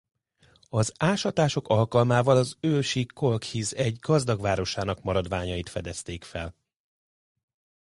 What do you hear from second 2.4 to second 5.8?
ősi Kolkhisz egy gazdag városának maradványait